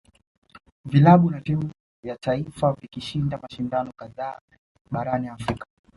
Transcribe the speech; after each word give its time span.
Vilabu 0.85 1.31
na 1.31 1.41
timu 1.41 1.71
ya 2.03 2.15
taifa 2.17 2.73
vikishinda 2.73 3.37
mashindano 3.37 3.91
kadhaa 3.97 4.39
barani 4.91 5.27
Afrika 5.27 5.65